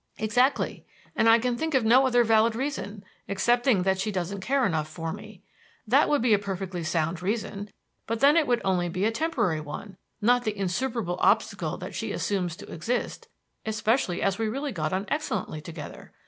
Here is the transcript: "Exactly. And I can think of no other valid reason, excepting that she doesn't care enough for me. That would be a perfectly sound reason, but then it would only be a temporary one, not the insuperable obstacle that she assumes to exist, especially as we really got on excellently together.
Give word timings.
"Exactly. 0.17 0.83
And 1.15 1.29
I 1.29 1.37
can 1.37 1.55
think 1.55 1.75
of 1.75 1.85
no 1.85 2.07
other 2.07 2.23
valid 2.23 2.55
reason, 2.55 3.05
excepting 3.29 3.83
that 3.83 3.99
she 3.99 4.11
doesn't 4.11 4.39
care 4.39 4.65
enough 4.65 4.87
for 4.87 5.13
me. 5.13 5.43
That 5.85 6.09
would 6.09 6.23
be 6.23 6.33
a 6.33 6.39
perfectly 6.39 6.83
sound 6.83 7.21
reason, 7.21 7.69
but 8.07 8.19
then 8.19 8.35
it 8.35 8.47
would 8.47 8.61
only 8.65 8.89
be 8.89 9.05
a 9.05 9.11
temporary 9.11 9.61
one, 9.61 9.97
not 10.19 10.43
the 10.43 10.57
insuperable 10.57 11.17
obstacle 11.19 11.77
that 11.77 11.93
she 11.93 12.11
assumes 12.11 12.55
to 12.55 12.71
exist, 12.73 13.27
especially 13.63 14.23
as 14.23 14.39
we 14.39 14.49
really 14.49 14.71
got 14.71 14.91
on 14.91 15.05
excellently 15.07 15.61
together. 15.61 16.11